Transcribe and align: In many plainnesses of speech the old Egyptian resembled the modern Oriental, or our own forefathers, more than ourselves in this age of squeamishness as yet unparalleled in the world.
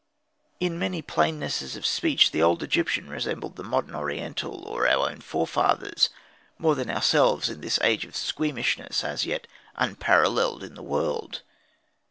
In 0.59 0.79
many 0.79 1.03
plainnesses 1.03 1.75
of 1.75 1.85
speech 1.85 2.31
the 2.31 2.41
old 2.41 2.63
Egyptian 2.63 3.07
resembled 3.07 3.55
the 3.55 3.63
modern 3.63 3.93
Oriental, 3.93 4.63
or 4.65 4.87
our 4.87 5.07
own 5.11 5.19
forefathers, 5.21 6.09
more 6.57 6.73
than 6.73 6.89
ourselves 6.89 7.49
in 7.51 7.61
this 7.61 7.77
age 7.83 8.03
of 8.05 8.15
squeamishness 8.15 9.03
as 9.03 9.27
yet 9.27 9.45
unparalleled 9.75 10.63
in 10.63 10.73
the 10.73 10.81
world. 10.81 11.43